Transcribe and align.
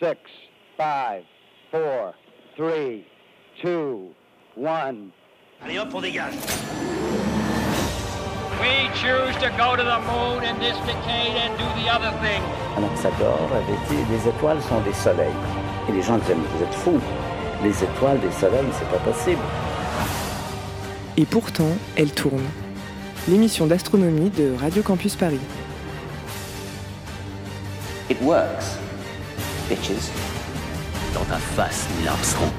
6, 0.00 0.16
5, 0.78 1.24
4, 1.72 2.14
3, 2.56 3.04
2, 3.62 4.14
1. 4.56 5.12
Allez 5.62 5.78
hop, 5.78 5.94
on 5.94 6.00
dégage. 6.00 6.32
We 8.58 8.88
choose 8.94 9.36
to 9.42 9.50
go 9.58 9.76
to 9.76 9.82
the 9.82 10.00
moon 10.08 10.42
in 10.42 10.58
this 10.58 10.78
decade 10.86 11.36
and 11.36 11.52
do 11.58 11.64
the 11.82 11.90
other 11.90 12.12
thing. 12.22 12.40
Anaxagore 12.78 13.50
avait 13.52 13.76
dit 13.90 14.02
les 14.10 14.26
étoiles 14.26 14.62
sont 14.62 14.80
des 14.80 14.94
soleils. 14.94 15.28
Et 15.86 15.92
les 15.92 16.00
gens 16.00 16.16
disaient 16.16 16.34
mais 16.34 16.48
vous 16.56 16.64
êtes 16.64 16.74
fous. 16.74 17.00
Les 17.62 17.84
étoiles, 17.84 18.20
des 18.20 18.32
soleils, 18.32 18.72
c'est 18.72 18.88
pas 18.88 19.04
possible. 19.04 19.42
Et 21.18 21.26
pourtant, 21.26 21.76
elle 21.96 22.12
tourne. 22.12 22.48
L'émission 23.28 23.66
d'astronomie 23.66 24.30
de 24.30 24.54
Radio 24.58 24.82
Campus 24.82 25.14
Paris. 25.14 25.40
It 28.08 28.16
works. 28.22 28.78
Bitches. 29.70 30.10
Dans 31.14 31.24
ta 31.26 31.36
face, 31.36 31.88
Neil 31.96 32.08
Armstrong. 32.08 32.50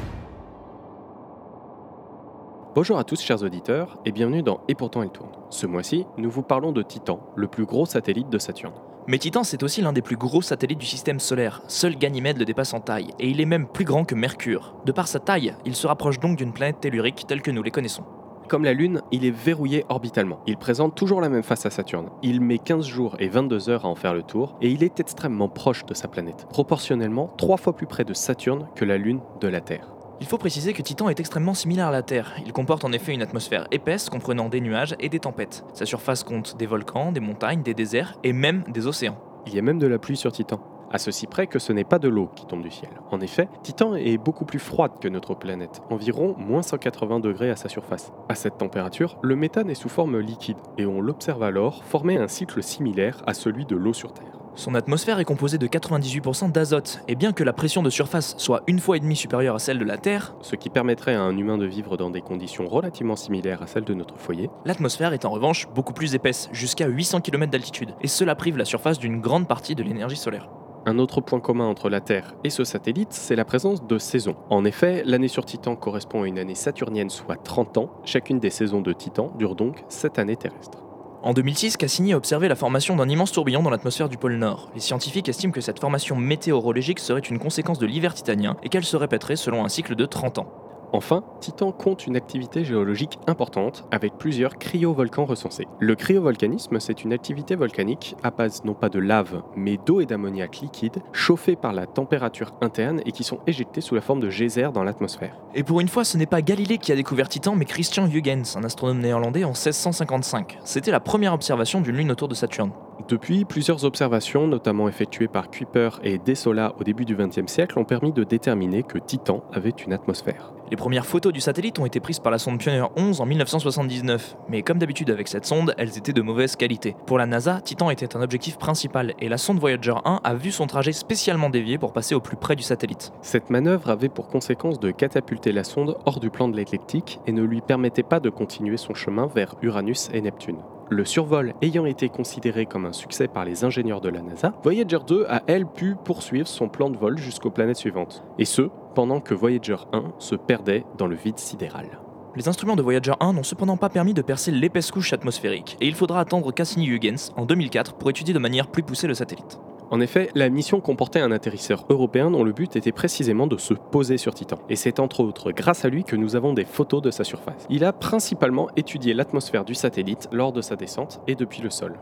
Bonjour 2.74 2.98
à 2.98 3.04
tous 3.04 3.20
chers 3.20 3.44
auditeurs 3.44 4.00
et 4.06 4.14
bienvenue 4.14 4.44
dans 4.44 4.62
Et 4.70 4.76
pourtant 4.76 5.04
elle 5.04 5.10
tourne. 5.10 5.32
Ce 5.50 5.68
mois-ci, 5.68 6.06
nous 6.18 6.32
vous 6.32 6.42
parlons 6.42 6.72
de 6.72 6.82
Titan, 6.82 7.20
le 7.36 7.48
plus 7.48 7.66
gros 7.66 7.86
satellite 7.86 8.30
de 8.30 8.38
Saturne. 8.38 8.76
Mais 9.08 9.18
Titan, 9.18 9.44
c'est 9.44 9.62
aussi 9.62 9.82
l'un 9.82 9.92
des 9.92 10.02
plus 10.02 10.16
gros 10.16 10.42
satellites 10.42 10.80
du 10.80 10.86
système 10.86 11.20
solaire. 11.20 11.62
Seul 11.68 11.98
Ganymède 11.98 12.38
le 12.38 12.46
dépasse 12.46 12.74
en 12.74 12.80
taille, 12.80 13.10
et 13.20 13.28
il 13.28 13.42
est 13.42 13.46
même 13.46 13.68
plus 13.68 13.84
grand 13.84 14.06
que 14.06 14.16
Mercure. 14.16 14.76
De 14.86 14.94
par 14.94 15.10
sa 15.10 15.20
taille, 15.20 15.54
il 15.66 15.76
se 15.76 15.88
rapproche 15.88 16.22
donc 16.22 16.38
d'une 16.38 16.54
planète 16.54 16.80
tellurique 16.80 17.26
telle 17.28 17.42
que 17.42 17.52
nous 17.52 17.62
les 17.62 17.72
connaissons. 17.72 18.06
Comme 18.52 18.66
la 18.66 18.74
Lune, 18.74 19.02
il 19.14 19.24
est 19.24 19.32
verrouillé 19.32 19.86
orbitalement. 19.88 20.42
Il 20.46 20.58
présente 20.58 20.94
toujours 20.94 21.22
la 21.22 21.30
même 21.30 21.42
face 21.42 21.66
à 21.66 21.70
Saturne. 21.70 22.10
Il 22.22 22.42
met 22.42 22.58
15 22.58 22.86
jours 22.86 23.16
et 23.18 23.30
22 23.30 23.70
heures 23.70 23.86
à 23.86 23.88
en 23.88 23.96
faire 23.96 24.14
le 24.14 24.24
tour, 24.24 24.58
et 24.60 24.70
il 24.70 24.84
est 24.84 25.00
extrêmement 25.00 25.48
proche 25.48 25.86
de 25.86 25.94
sa 25.94 26.10
planète, 26.10 26.48
proportionnellement 26.50 27.34
3 27.38 27.56
fois 27.56 27.74
plus 27.74 27.88
près 27.88 28.04
de 28.04 28.14
Saturne 28.14 28.68
que 28.76 28.84
la 28.84 28.98
Lune 28.98 29.22
de 29.40 29.48
la 29.48 29.62
Terre. 29.62 29.94
Il 30.20 30.28
faut 30.28 30.38
préciser 30.38 30.74
que 30.74 30.82
Titan 30.82 31.08
est 31.08 31.22
extrêmement 31.22 31.54
similaire 31.54 31.88
à 31.88 31.92
la 31.92 32.04
Terre. 32.04 32.34
Il 32.46 32.52
comporte 32.52 32.84
en 32.84 32.92
effet 32.92 33.14
une 33.14 33.22
atmosphère 33.22 33.68
épaisse 33.72 34.10
comprenant 34.10 34.50
des 34.50 34.60
nuages 34.60 34.98
et 35.00 35.08
des 35.08 35.20
tempêtes. 35.20 35.64
Sa 35.72 35.86
surface 35.86 36.26
compte 36.26 36.58
des 36.58 36.66
volcans, 36.66 37.14
des 37.14 37.22
montagnes, 37.22 37.64
des 37.64 37.74
déserts 37.74 38.20
et 38.26 38.34
même 38.34 38.66
des 38.68 38.86
océans. 38.86 39.18
Il 39.48 39.56
y 39.56 39.60
a 39.60 39.62
même 39.62 39.80
de 39.80 39.88
la 39.88 39.98
pluie 39.98 40.18
sur 40.18 40.34
Titan. 40.34 40.60
À 40.94 40.98
ceci 40.98 41.26
près 41.26 41.48
que 41.48 41.58
ce 41.58 41.72
n'est 41.72 41.86
pas 41.86 42.00
de 42.00 42.10
l'eau 42.10 42.30
qui 42.36 42.46
tombe 42.46 42.64
du 42.64 42.70
ciel. 42.70 42.92
En 43.12 43.22
effet, 43.22 43.48
Titan 43.64 43.96
est 43.96 44.18
beaucoup 44.18 44.44
plus 44.44 44.60
froide 44.60 44.92
que 45.00 45.08
notre 45.08 45.36
planète, 45.36 45.82
environ 45.90 46.36
moins 46.38 46.62
180 46.62 47.22
degrés 47.22 47.50
à 47.50 47.56
sa 47.56 47.70
surface. 47.70 48.12
À 48.28 48.36
cette 48.36 48.58
température, 48.58 49.18
le 49.22 49.38
méthane 49.38 49.70
est 49.70 49.76
sous 49.76 49.88
forme 49.88 50.20
liquide, 50.20 50.58
et 50.78 50.86
on 50.86 51.00
l'observe 51.00 51.44
alors 51.44 51.86
former 51.86 52.18
un 52.18 52.28
cycle 52.28 52.62
similaire 52.62 53.24
à 53.26 53.34
celui 53.34 53.66
de 53.66 53.78
l'eau 53.78 53.94
sur 53.94 54.14
Terre. 54.14 54.42
Son 54.56 54.76
atmosphère 54.76 55.20
est 55.20 55.26
composée 55.26 55.58
de 55.58 55.66
98% 55.66 56.52
d'azote, 56.52 57.00
et 57.08 57.16
bien 57.16 57.32
que 57.32 57.46
la 57.46 57.54
pression 57.54 57.84
de 57.84 57.90
surface 57.90 58.36
soit 58.38 58.64
une 58.68 58.80
fois 58.80 58.98
et 58.98 59.00
demie 59.00 59.16
supérieure 59.16 59.56
à 59.56 59.60
celle 59.60 59.80
de 59.80 59.86
la 59.86 59.98
Terre, 59.98 60.36
Ce 60.42 60.58
qui 60.58 60.70
permettrait 60.70 61.16
à 61.16 61.22
un 61.22 61.38
humain 61.38 61.58
de 61.58 61.66
vivre 61.66 61.96
dans 61.96 62.10
des 62.10 62.22
conditions 62.22 62.68
relativement 62.68 63.16
similaires 63.16 63.62
à 63.62 63.68
celles 63.68 63.86
de 63.86 63.94
notre 63.94 64.18
foyer, 64.18 64.50
l'atmosphère 64.66 65.14
est 65.14 65.24
en 65.24 65.30
revanche 65.30 65.70
beaucoup 65.74 65.94
plus 65.94 66.16
épaisse, 66.16 66.50
jusqu'à 66.52 66.88
800 66.88 67.22
km 67.22 67.50
d'altitude, 67.50 67.96
et 68.02 68.10
cela 68.10 68.36
prive 68.36 68.58
la 68.58 68.66
surface 68.66 69.00
d'une 69.00 69.22
grande 69.22 69.48
partie 69.48 69.76
de 69.76 69.84
l'énergie 69.84 70.18
solaire. 70.18 70.50
Un 70.88 70.98
autre 70.98 71.22
point 71.22 71.40
commun 71.40 71.66
entre 71.66 71.90
la 71.90 72.02
Terre 72.02 72.34
et 72.44 72.50
ce 72.50 72.64
satellite, 72.64 73.14
c'est 73.14 73.36
la 73.36 73.46
présence 73.46 73.86
de 73.86 74.00
saisons. 74.00 74.36
En 74.50 74.66
effet, 74.66 75.04
l'année 75.06 75.28
sur 75.28 75.46
Titan 75.46 75.76
correspond 75.76 76.24
à 76.24 76.28
une 76.28 76.40
année 76.40 76.56
saturnienne, 76.56 77.12
soit 77.12 77.36
30 77.36 77.78
ans. 77.78 77.92
Chacune 78.04 78.40
des 78.40 78.50
saisons 78.50 78.82
de 78.82 78.92
Titan 78.92 79.32
dure 79.38 79.56
donc 79.56 79.84
7 79.90 80.18
années 80.18 80.38
terrestres. 80.38 80.80
En 81.22 81.34
2006, 81.34 81.78
Cassini 81.78 82.14
a 82.14 82.18
observé 82.18 82.48
la 82.48 82.56
formation 82.56 82.96
d'un 82.96 83.08
immense 83.08 83.32
tourbillon 83.32 83.62
dans 83.62 83.70
l'atmosphère 83.70 84.10
du 84.10 84.18
pôle 84.18 84.38
Nord. 84.38 84.72
Les 84.74 84.80
scientifiques 84.80 85.30
estiment 85.30 85.54
que 85.54 85.62
cette 85.62 85.80
formation 85.80 86.16
météorologique 86.16 87.00
serait 87.00 87.20
une 87.20 87.38
conséquence 87.38 87.78
de 87.78 87.86
l'hiver 87.86 88.16
titanien 88.16 88.58
et 88.64 88.70
qu'elle 88.70 88.84
se 88.84 88.98
répéterait 88.98 89.36
selon 89.36 89.64
un 89.64 89.70
cycle 89.70 89.94
de 89.94 90.06
30 90.08 90.40
ans. 90.40 90.48
Enfin, 90.94 91.24
Titan 91.40 91.72
compte 91.72 92.06
une 92.06 92.18
activité 92.18 92.66
géologique 92.66 93.18
importante 93.26 93.86
avec 93.92 94.18
plusieurs 94.18 94.58
cryovolcans 94.58 95.26
recensés. 95.26 95.68
Le 95.80 95.96
cryovolcanisme, 95.96 96.80
c'est 96.80 97.04
une 97.04 97.14
activité 97.14 97.56
volcanique 97.56 98.16
à 98.24 98.32
base 98.32 98.64
non 98.66 98.74
pas 98.74 98.90
de 98.90 99.00
lave, 99.00 99.42
mais 99.56 99.78
d'eau 99.86 100.02
et 100.02 100.06
d'ammoniac 100.06 100.60
liquide 100.60 101.02
chauffés 101.14 101.56
par 101.56 101.72
la 101.72 101.86
température 101.86 102.52
interne 102.62 103.02
et 103.06 103.12
qui 103.12 103.24
sont 103.24 103.40
éjectés 103.48 103.82
sous 103.82 103.96
la 103.96 104.02
forme 104.02 104.20
de 104.20 104.30
geysers 104.30 104.74
dans 104.74 104.84
l'atmosphère. 104.84 105.38
Et 105.56 105.64
pour 105.64 105.80
une 105.80 105.88
fois, 105.88 106.04
ce 106.04 106.18
n'est 106.18 106.26
pas 106.26 106.42
Galilée 106.42 106.78
qui 106.78 106.92
a 106.92 106.96
découvert 106.96 107.30
Titan, 107.30 107.56
mais 107.56 107.66
Christian 107.66 108.08
Huygens, 108.08 108.58
un 108.58 108.64
astronome 108.64 109.00
néerlandais 109.00 109.46
en 109.46 109.50
1655. 109.52 110.60
C'était 110.64 110.92
la 110.92 111.00
première 111.00 111.34
observation 111.34 111.80
d'une 111.80 111.96
lune 111.96 112.12
autour 112.12 112.28
de 112.28 112.36
Saturne. 112.36 112.72
Depuis, 113.08 113.46
plusieurs 113.46 113.86
observations, 113.86 114.48
notamment 114.48 114.88
effectuées 114.88 115.28
par 115.28 115.50
Kuiper 115.50 115.90
et 116.04 116.18
Dessola 116.18 116.74
au 116.80 116.84
début 116.84 117.06
du 117.06 117.16
XXe 117.16 117.52
siècle, 117.52 117.80
ont 117.80 117.86
permis 117.86 118.12
de 118.12 118.24
déterminer 118.24 118.84
que 118.84 118.98
Titan 118.98 119.44
avait 119.54 119.70
une 119.70 119.94
atmosphère. 119.94 120.54
Les 120.70 120.78
premières 120.78 121.06
photos 121.06 121.34
du 121.34 121.42
satellite 121.42 121.80
ont 121.80 121.86
été 121.86 122.00
prises 122.00 122.20
par 122.20 122.32
la 122.32 122.40
sonde 122.40 122.58
Pioneer 122.58 122.88
11 122.96 123.20
en 123.20 123.26
1979, 123.26 124.38
mais 124.48 124.62
comme 124.62 124.78
d'habitude 124.78 125.10
avec 125.10 125.28
cette 125.28 125.46
sonde, 125.46 125.76
elles 125.78 125.98
étaient 125.98 126.14
de 126.14 126.22
mauvaise 126.22 126.56
qualité. 126.56 126.96
Pour 127.06 127.18
la 127.18 127.26
NASA, 127.26 127.60
Titan 127.60 127.90
était 127.90 128.16
un 128.16 128.22
objectif 128.22 128.58
principal 128.58 129.14
et 129.20 129.28
la 129.28 129.38
sonde 129.38 129.60
Voyager 129.60 129.96
1 130.06 130.22
a 130.24 130.34
vu 130.34 130.52
son 130.52 130.68
trajet 130.68 130.94
spécialement 130.94 131.50
dévié 131.50 131.78
pour 131.78 131.92
passer 131.92 132.16
au 132.16 132.22
plus 132.22 132.38
près 132.38 132.56
du 132.56 132.64
satellite. 132.64 133.12
Cette 133.22 133.50
manœuvre 133.50 133.90
avait 133.90 134.08
pour 134.08 134.30
conséquence 134.30 134.80
de 134.80 134.92
catapulter 134.92 135.52
la 135.52 135.66
sonde 135.66 135.98
hors 136.06 136.22
du 136.22 136.30
plan 136.30 136.48
de 136.48 136.56
l'éclectique 136.56 137.20
et 137.28 137.34
ne 137.34 137.44
lui 137.44 137.60
permettait 137.60 138.02
pas 138.04 138.22
de 138.22 138.30
continuer 138.30 138.78
son 138.78 138.94
chemin 138.94 139.28
vers 139.28 139.56
Uranus 139.62 140.10
et 140.14 140.22
Neptune. 140.22 140.60
Le 140.94 141.06
survol 141.06 141.54
ayant 141.62 141.86
été 141.86 142.10
considéré 142.10 142.66
comme 142.66 142.86
un 142.86 142.92
succès 142.92 143.30
par 143.30 143.46
les 143.46 143.64
ingénieurs 143.64 144.02
de 144.02 144.10
la 144.10 144.22
NASA, 144.22 144.54
Voyager 144.62 144.98
2 145.08 145.26
a 145.30 145.42
elle 145.48 145.66
pu 145.66 145.96
poursuivre 145.96 146.50
son 146.50 146.68
plan 146.68 146.90
de 146.90 146.98
vol 146.98 147.18
jusqu'aux 147.18 147.50
planètes 147.50 147.78
suivantes. 147.78 148.26
Et 148.38 148.44
ce, 148.44 148.64
pendant 148.94 149.22
que 149.22 149.34
Voyager 149.34 149.78
1 149.94 150.16
se 150.20 150.36
perdait 150.36 150.84
dans 150.98 151.08
le 151.08 151.16
vide 151.16 151.40
sidéral. 151.40 152.02
Les 152.36 152.50
instruments 152.50 152.76
de 152.76 152.82
Voyager 152.82 153.14
1 153.22 153.32
n'ont 153.32 153.42
cependant 153.42 153.78
pas 153.78 153.88
permis 153.88 154.14
de 154.14 154.22
percer 154.22 154.52
l'épaisse 154.52 154.92
couche 154.92 155.14
atmosphérique, 155.14 155.78
et 155.80 155.88
il 155.88 155.96
faudra 155.96 156.20
attendre 156.20 156.52
Cassini-Huygens 156.52 157.32
en 157.38 157.46
2004 157.46 157.94
pour 157.94 158.10
étudier 158.10 158.34
de 158.34 158.40
manière 158.40 158.68
plus 158.68 158.84
poussée 158.84 159.08
le 159.08 159.14
satellite. 159.14 159.62
En 159.92 160.00
effet, 160.00 160.30
la 160.36 160.50
mission 160.50 160.80
comportait 160.80 161.20
un 161.20 161.32
atterrisseur 161.32 161.84
européen 161.90 162.32
dont 162.32 162.46
le 162.46 162.54
but 162.54 162.78
était 162.78 162.94
précisément 162.94 163.46
de 163.46 163.58
se 163.58 163.74
poser 163.74 164.18
sur 164.18 164.34
Titan. 164.34 164.58
Et 164.70 164.78
c'est 164.78 165.02
entre 165.02 165.20
autres 165.20 165.52
grâce 165.52 165.84
à 165.84 165.90
lui 165.90 166.06
que 166.06 166.16
nous 166.16 166.38
avons 166.38 166.54
des 166.54 166.64
photos 166.64 167.02
de 167.02 167.12
sa 167.12 167.26
surface. 167.26 167.68
Il 167.70 167.84
a 167.84 167.92
principalement 167.92 168.70
étudié 168.78 169.14
l'atmosphère 169.14 169.66
du 169.66 169.76
satellite 169.76 170.30
lors 170.32 170.54
de 170.54 170.62
sa 170.62 170.78
descente 170.78 171.20
et 171.28 171.36
depuis 171.36 171.62
le 171.62 171.70
sol. 171.70 172.00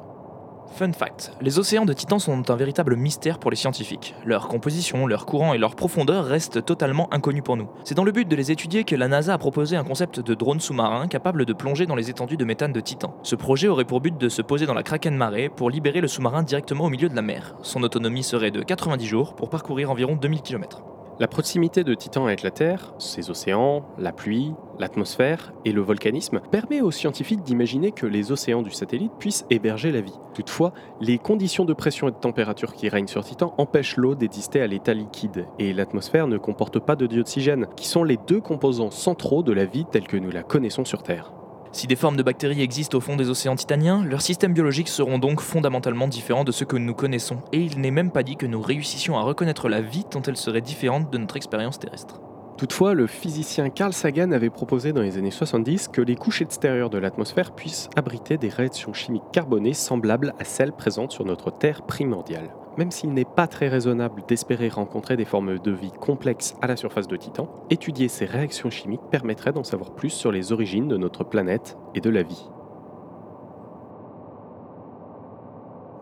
Fun 0.72 0.94
fact, 0.94 1.34
les 1.42 1.60
océans 1.60 1.86
de 1.86 1.94
Titan 1.94 2.20
sont 2.20 2.50
un 2.50 2.56
véritable 2.56 2.96
mystère 2.96 3.40
pour 3.40 3.52
les 3.52 3.58
scientifiques. 3.58 4.16
Leur 4.26 4.48
composition, 4.48 5.08
leur 5.08 5.26
courant 5.26 5.54
et 5.54 5.58
leur 5.58 5.76
profondeur 5.76 6.26
restent 6.26 6.64
totalement 6.64 7.14
inconnus 7.14 7.44
pour 7.44 7.58
nous. 7.58 7.68
C'est 7.84 7.96
dans 7.96 8.04
le 8.04 8.12
but 8.12 8.28
de 8.28 8.36
les 8.36 8.52
étudier 8.52 8.84
que 8.84 8.96
la 8.96 9.08
NASA 9.08 9.34
a 9.34 9.38
proposé 9.38 9.76
un 9.76 9.84
concept 9.84 10.20
de 10.20 10.34
drone 10.34 10.60
sous-marin 10.60 11.08
capable 11.08 11.46
de 11.46 11.54
plonger 11.54 11.86
dans 11.86 11.96
les 11.96 12.10
étendues 12.10 12.38
de 12.38 12.46
méthane 12.46 12.72
de 12.72 12.80
Titan. 12.80 13.16
Ce 13.24 13.36
projet 13.36 13.68
aurait 13.68 13.86
pour 13.86 14.00
but 14.00 14.18
de 14.18 14.30
se 14.30 14.42
poser 14.42 14.66
dans 14.66 14.74
la 14.74 14.84
Kraken 14.84 15.16
Mare 15.16 15.50
pour 15.56 15.70
libérer 15.70 16.02
le 16.02 16.08
sous-marin 16.08 16.44
directement 16.44 16.86
au 16.86 16.90
milieu 16.90 17.10
de 17.10 17.16
la 17.16 17.22
mer. 17.22 17.56
Son 17.62 17.84
autonomie 17.84 18.24
serait 18.24 18.52
de 18.52 18.64
90 18.64 19.06
jours 19.06 19.36
pour 19.36 19.50
parcourir 19.50 19.92
environ 19.92 20.16
2000 20.16 20.42
km. 20.42 20.82
La 21.20 21.28
proximité 21.28 21.84
de 21.84 21.94
Titan 21.94 22.28
avec 22.28 22.44
la 22.44 22.52
Terre, 22.52 22.94
ses 22.98 23.30
océans, 23.30 23.84
la 23.98 24.14
pluie, 24.14 24.54
l'atmosphère 24.80 25.52
et 25.66 25.74
le 25.74 25.82
volcanisme 25.82 26.40
permet 26.50 26.80
aux 26.80 26.92
scientifiques 26.92 27.44
d'imaginer 27.44 27.92
que 27.92 28.06
les 28.06 28.32
océans 28.32 28.62
du 28.62 28.72
satellite 28.72 29.12
puissent 29.20 29.46
héberger 29.50 29.92
la 29.92 30.00
vie. 30.00 30.18
Toutefois, 30.34 30.72
les 31.02 31.18
conditions 31.18 31.66
de 31.66 31.74
pression 31.74 32.08
et 32.08 32.12
de 32.12 32.16
température 32.16 32.74
qui 32.74 32.88
règnent 32.88 33.08
sur 33.08 33.26
Titan 33.26 33.54
empêchent 33.58 33.98
l'eau 33.98 34.16
d'exister 34.16 34.62
à 34.62 34.68
l'état 34.68 34.94
liquide 34.94 35.46
et 35.60 35.74
l'atmosphère 35.74 36.28
ne 36.28 36.38
comporte 36.38 36.80
pas 36.80 36.96
de 36.96 37.06
dioxygène, 37.06 37.68
qui 37.76 37.90
sont 37.90 38.06
les 38.06 38.16
deux 38.16 38.40
composants 38.40 38.90
centraux 38.90 39.44
de 39.44 39.52
la 39.52 39.66
vie 39.66 39.84
telle 39.92 40.08
que 40.08 40.16
nous 40.16 40.32
la 40.32 40.44
connaissons 40.44 40.86
sur 40.86 41.04
Terre. 41.04 41.34
Si 41.72 41.86
des 41.86 41.96
formes 41.96 42.18
de 42.18 42.24
bactéries 42.24 42.62
existent 42.62 42.98
au 42.98 43.02
fond 43.02 43.16
des 43.16 43.30
océans 43.30 43.56
titaniens, 43.56 44.04
leurs 44.04 44.22
systèmes 44.22 44.54
biologiques 44.54 44.90
seront 44.90 45.20
donc 45.20 45.40
fondamentalement 45.40 46.08
différents 46.08 46.44
de 46.44 46.52
ceux 46.52 46.66
que 46.66 46.78
nous 46.78 46.96
connaissons, 46.96 47.38
et 47.54 47.60
il 47.60 47.80
n'est 47.80 47.92
même 47.92 48.12
pas 48.12 48.24
dit 48.24 48.36
que 48.36 48.48
nous 48.48 48.62
réussissions 48.62 49.18
à 49.18 49.22
reconnaître 49.22 49.70
la 49.70 49.82
vie 49.82 50.04
tant 50.04 50.22
elle 50.24 50.38
serait 50.38 50.62
différente 50.62 51.12
de 51.12 51.18
notre 51.20 51.38
expérience 51.38 51.78
terrestre. 51.78 52.20
Toutefois, 52.58 52.94
le 52.94 53.08
physicien 53.08 53.70
Carl 53.70 53.94
Sagan 53.94 54.32
avait 54.32 54.50
proposé 54.50 54.92
dans 54.92 55.02
les 55.02 55.18
années 55.18 55.32
70 55.32 55.88
que 55.88 56.02
les 56.02 56.16
couches 56.16 56.42
extérieures 56.42 56.90
de 56.90 56.98
l'atmosphère 56.98 57.52
puissent 57.52 57.90
abriter 57.96 58.38
des 58.38 58.50
réactions 58.50 58.92
chimiques 58.92 59.32
carbonées 59.32 59.74
semblables 59.74 60.34
à 60.40 60.44
celles 60.44 60.74
présentes 60.74 61.14
sur 61.14 61.24
notre 61.24 61.52
Terre 61.52 61.84
primordiale. 61.84 62.50
Même 62.80 62.92
s'il 62.92 63.12
n'est 63.14 63.26
pas 63.26 63.46
très 63.46 63.68
raisonnable 63.68 64.24
d'espérer 64.26 64.70
rencontrer 64.70 65.18
des 65.18 65.26
formes 65.26 65.60
de 65.60 65.72
vie 65.72 65.92
complexes 65.92 66.56
à 66.62 66.68
la 66.68 66.78
surface 66.78 67.10
de 67.10 67.18
Titan, 67.18 67.50
étudier 67.70 68.08
ces 68.08 68.24
réactions 68.24 68.70
chimiques 68.70 69.02
permettrait 69.12 69.52
d'en 69.52 69.66
savoir 69.66 69.92
plus 69.92 70.12
sur 70.12 70.32
les 70.32 70.54
origines 70.54 70.88
de 70.88 70.96
notre 70.96 71.26
planète 71.26 71.78
et 71.94 72.00
de 72.00 72.10
la 72.10 72.24
vie. 72.24 72.50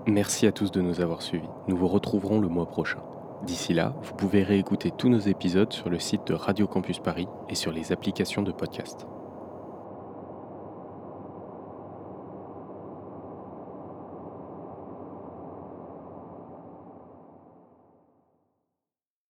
Merci 0.05 0.45
à 0.45 0.51
tous 0.51 0.69
de 0.69 0.81
nous 0.81 1.01
avoir 1.01 1.23
suivis. 1.23 1.49
Nous 1.67 1.75
vous 1.75 1.87
retrouverons 1.87 2.39
le 2.39 2.47
mois 2.47 2.67
prochain. 2.67 3.01
D'ici 3.41 3.73
là, 3.73 3.95
vous 4.03 4.13
pouvez 4.13 4.43
réécouter 4.43 4.91
tous 4.95 5.09
nos 5.09 5.17
épisodes 5.17 5.73
sur 5.73 5.89
le 5.89 5.97
site 5.97 6.27
de 6.27 6.35
Radio 6.35 6.67
Campus 6.67 6.99
Paris 6.99 7.27
et 7.49 7.55
sur 7.55 7.71
les 7.71 7.91
applications 7.91 8.43
de 8.43 8.51
podcast. 8.51 9.07